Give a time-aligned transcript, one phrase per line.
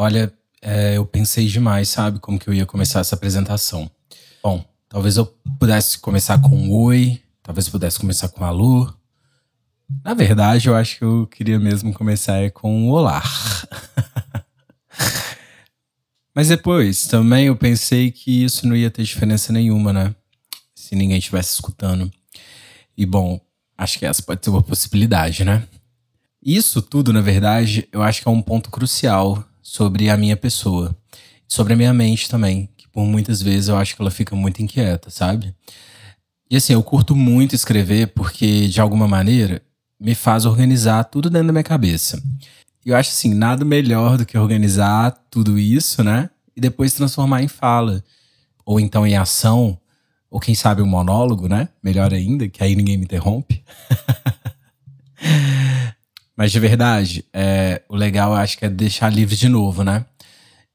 [0.00, 3.90] Olha, é, eu pensei demais, sabe, como que eu ia começar essa apresentação.
[4.40, 5.26] Bom, talvez eu
[5.58, 8.94] pudesse começar com um oi, talvez eu pudesse começar com um alô.
[10.04, 13.20] Na verdade, eu acho que eu queria mesmo começar com um olá.
[16.32, 20.14] Mas depois, também eu pensei que isso não ia ter diferença nenhuma, né?
[20.76, 22.08] Se ninguém estivesse escutando.
[22.96, 23.40] E bom,
[23.76, 25.66] acho que essa pode ser uma possibilidade, né?
[26.40, 30.96] Isso tudo, na verdade, eu acho que é um ponto crucial sobre a minha pessoa.
[31.46, 34.62] Sobre a minha mente também, que por muitas vezes eu acho que ela fica muito
[34.62, 35.54] inquieta, sabe?
[36.50, 39.60] E assim, eu curto muito escrever porque, de alguma maneira,
[40.00, 42.22] me faz organizar tudo dentro da minha cabeça.
[42.84, 46.30] E eu acho assim, nada melhor do que organizar tudo isso, né?
[46.56, 48.02] E depois transformar em fala.
[48.64, 49.78] Ou então em ação,
[50.30, 51.68] ou quem sabe um monólogo, né?
[51.82, 53.62] Melhor ainda, que aí ninguém me interrompe.
[56.38, 60.06] Mas de verdade, é, o legal eu acho que é deixar livre de novo, né?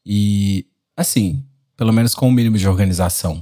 [0.06, 0.66] E
[0.98, 1.42] assim,
[1.78, 3.42] pelo menos com o um mínimo de organização.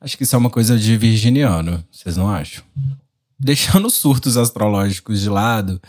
[0.00, 2.64] Acho que isso é uma coisa de virginiano, vocês não acham?
[3.38, 5.80] Deixando os surtos astrológicos de lado,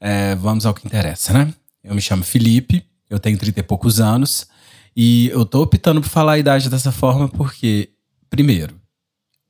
[0.00, 1.52] é, vamos ao que interessa, né?
[1.82, 4.46] Eu me chamo Felipe, eu tenho 30 e poucos anos,
[4.96, 7.90] e eu tô optando por falar a idade dessa forma porque,
[8.30, 8.74] primeiro,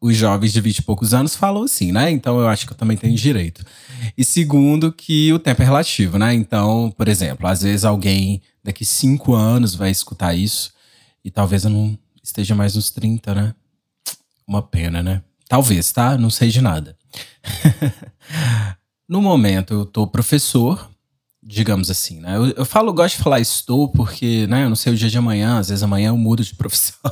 [0.04, 2.10] os jovens de 20 e poucos anos falam assim, né?
[2.10, 3.64] Então eu acho que eu também tenho direito.
[4.18, 6.34] E segundo, que o tempo é relativo, né?
[6.34, 10.74] Então, por exemplo, às vezes alguém daqui cinco anos vai escutar isso
[11.24, 13.54] e talvez eu não esteja mais nos 30, né?
[14.46, 15.22] Uma pena, né?
[15.48, 16.18] Talvez, tá?
[16.18, 16.94] Não sei de nada.
[19.08, 20.90] no momento, eu tô professor,
[21.42, 22.36] digamos assim, né?
[22.36, 24.64] Eu, eu falo, gosto de falar estou porque, né?
[24.64, 27.10] Eu não sei o dia de amanhã, às vezes amanhã eu mudo de profissão.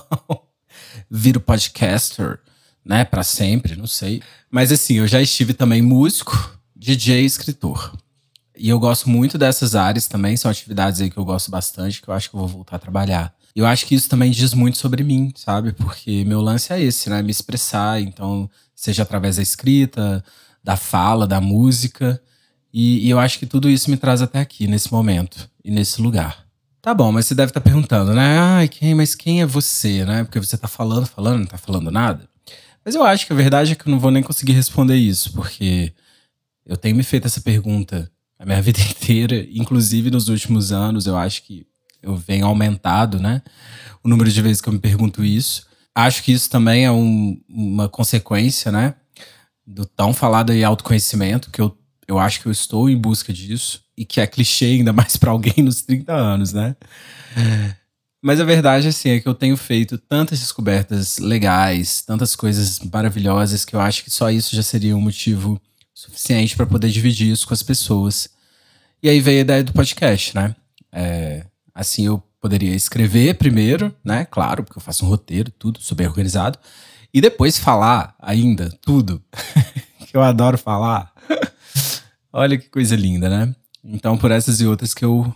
[1.10, 2.38] Viro podcaster
[2.84, 4.22] né, para sempre, não sei.
[4.50, 7.92] Mas assim, eu já estive também músico, DJ e escritor.
[8.56, 12.08] E eu gosto muito dessas áreas também, são atividades aí que eu gosto bastante, que
[12.08, 13.34] eu acho que eu vou voltar a trabalhar.
[13.54, 15.72] Eu acho que isso também diz muito sobre mim, sabe?
[15.72, 17.22] Porque meu lance é esse, né?
[17.22, 20.24] Me expressar, então, seja através da escrita,
[20.62, 22.20] da fala, da música.
[22.72, 26.00] E, e eu acho que tudo isso me traz até aqui, nesse momento e nesse
[26.00, 26.46] lugar.
[26.80, 28.38] Tá bom, mas você deve estar tá perguntando, né?
[28.38, 30.24] Ai, quem, mas quem é você, né?
[30.24, 32.28] Porque você tá falando, falando, não tá falando nada.
[32.84, 35.32] Mas eu acho que a verdade é que eu não vou nem conseguir responder isso,
[35.32, 35.92] porque
[36.66, 41.16] eu tenho me feito essa pergunta a minha vida inteira, inclusive nos últimos anos, eu
[41.16, 41.66] acho que
[42.02, 43.40] eu venho aumentado, né?
[44.02, 45.66] O número de vezes que eu me pergunto isso.
[45.94, 48.94] Acho que isso também é um, uma consequência, né?
[49.64, 51.78] Do tão falado aí autoconhecimento, que eu,
[52.08, 55.30] eu acho que eu estou em busca disso, e que é clichê ainda mais para
[55.30, 56.74] alguém nos 30 anos, né?
[58.22, 63.64] Mas a verdade, assim, é que eu tenho feito tantas descobertas legais, tantas coisas maravilhosas,
[63.64, 65.60] que eu acho que só isso já seria um motivo
[65.92, 68.28] suficiente para poder dividir isso com as pessoas.
[69.02, 70.54] E aí veio a ideia do podcast, né?
[70.92, 71.44] É,
[71.74, 74.24] assim, eu poderia escrever primeiro, né?
[74.24, 76.60] Claro, porque eu faço um roteiro, tudo, sou bem organizado.
[77.12, 79.20] E depois falar ainda, tudo.
[80.06, 81.12] que eu adoro falar.
[82.32, 83.52] Olha que coisa linda, né?
[83.84, 85.34] Então, por essas e outras que eu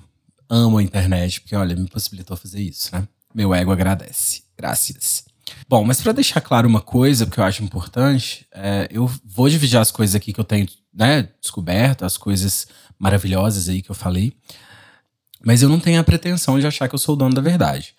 [0.49, 3.07] amo a internet, porque olha, me possibilitou fazer isso, né?
[3.35, 4.43] Meu ego agradece.
[4.57, 5.25] Graças.
[5.69, 9.79] Bom, mas para deixar claro uma coisa que eu acho importante, é, eu vou dividir
[9.79, 12.67] as coisas aqui que eu tenho né, descoberto, as coisas
[12.99, 14.33] maravilhosas aí que eu falei,
[15.45, 17.95] mas eu não tenho a pretensão de achar que eu sou o dono da verdade.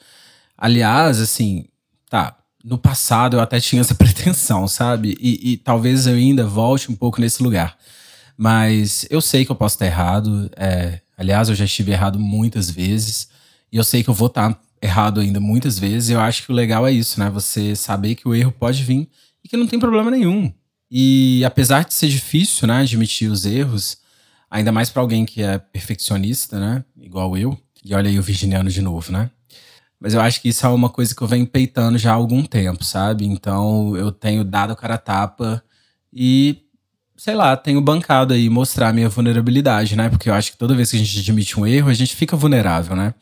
[0.58, 1.66] Aliás, assim,
[2.10, 5.16] tá, no passado eu até tinha essa pretensão, sabe?
[5.20, 7.78] E, e talvez eu ainda volte um pouco nesse lugar.
[8.36, 10.50] Mas eu sei que eu posso estar errado.
[10.56, 13.28] É, Aliás, eu já estive errado muitas vezes.
[13.72, 16.10] E eu sei que eu vou estar errado ainda muitas vezes.
[16.10, 17.30] E eu acho que o legal é isso, né?
[17.32, 19.10] Você saber que o erro pode vir
[19.44, 20.54] e que não tem problema nenhum.
[20.90, 23.98] E apesar de ser difícil, né, admitir os erros,
[24.50, 27.58] ainda mais para alguém que é perfeccionista, né, igual eu.
[27.84, 29.30] E olha aí o virginiano de novo, né?
[30.00, 32.44] Mas eu acho que isso é uma coisa que eu venho peitando já há algum
[32.44, 33.26] tempo, sabe?
[33.26, 35.64] Então eu tenho dado cara a tapa
[36.14, 36.67] e
[37.18, 40.08] sei lá, tenho bancado aí mostrar minha vulnerabilidade, né?
[40.08, 42.38] Porque eu acho que toda vez que a gente admite um erro, a gente fica
[42.38, 43.14] vulnerável, né?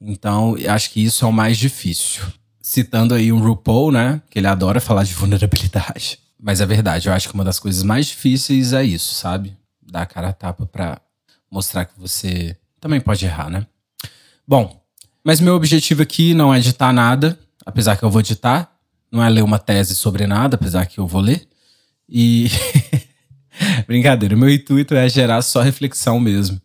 [0.00, 2.22] Então, acho que isso é o mais difícil.
[2.60, 4.20] Citando aí um RuPaul, né?
[4.28, 6.18] Que ele adora falar de vulnerabilidade.
[6.40, 9.56] Mas é verdade, eu acho que uma das coisas mais difíceis é isso, sabe?
[9.82, 11.00] Dar a cara a tapa pra
[11.50, 13.66] mostrar que você também pode errar, né?
[14.46, 14.80] Bom,
[15.24, 17.36] mas meu objetivo aqui não é editar nada,
[17.66, 18.70] apesar que eu vou editar.
[19.10, 21.48] Não é ler uma tese sobre nada, apesar que eu vou ler.
[22.08, 22.48] E
[23.88, 26.60] Brincadeira, meu intuito é gerar só reflexão mesmo.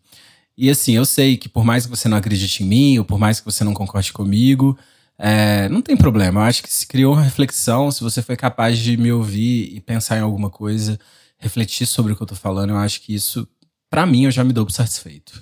[0.58, 3.18] E assim, eu sei que por mais que você não acredite em mim, ou por
[3.18, 4.78] mais que você não concorde comigo,
[5.18, 6.42] é, não tem problema.
[6.42, 9.80] Eu acho que se criou uma reflexão, se você foi capaz de me ouvir e
[9.80, 11.00] pensar em alguma coisa,
[11.38, 13.48] refletir sobre o que eu tô falando, eu acho que isso,
[13.90, 15.42] para mim, eu já me dou por satisfeito.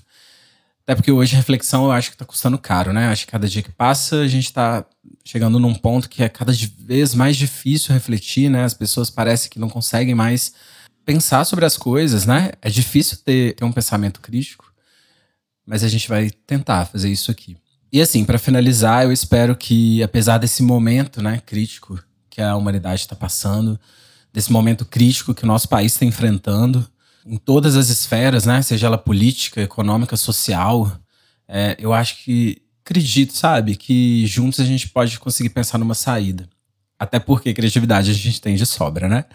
[0.84, 3.08] Até porque hoje a reflexão eu acho que tá custando caro, né?
[3.08, 4.86] Acho que cada dia que passa a gente tá
[5.26, 8.66] chegando num ponto que é cada vez mais difícil refletir, né?
[8.66, 10.54] As pessoas parecem que não conseguem mais
[11.06, 12.52] pensar sobre as coisas, né?
[12.62, 14.72] É difícil ter, ter um pensamento crítico,
[15.66, 17.58] mas a gente vai tentar fazer isso aqui.
[17.92, 23.02] E assim, para finalizar, eu espero que, apesar desse momento né, crítico que a humanidade
[23.02, 23.80] está passando,
[24.32, 26.90] desse momento crítico que o nosso país está enfrentando,
[27.26, 28.62] em todas as esferas, né?
[28.62, 30.92] Seja ela política, econômica, social,
[31.48, 36.50] é, eu acho que acredito, sabe, que juntos a gente pode conseguir pensar numa saída.
[37.02, 39.26] Até porque criatividade a gente tem de sobra, né?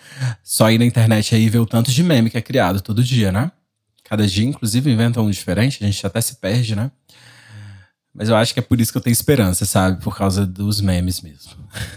[0.40, 3.32] Só ir na internet aí ver o tanto de meme que é criado todo dia,
[3.32, 3.50] né?
[4.04, 6.92] Cada dia, inclusive, inventa um diferente, a gente até se perde, né?
[8.14, 10.00] Mas eu acho que é por isso que eu tenho esperança, sabe?
[10.00, 11.54] Por causa dos memes mesmo.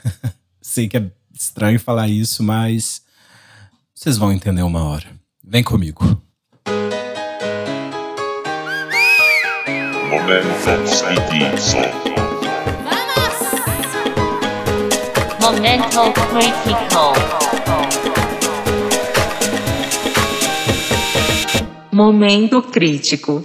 [0.60, 3.04] Sei que é estranho falar isso, mas
[3.94, 5.06] vocês vão entender uma hora.
[5.48, 6.20] Vem comigo.
[10.10, 12.09] Momento
[15.52, 17.14] Momento Critical.
[21.92, 23.44] Momento crítico.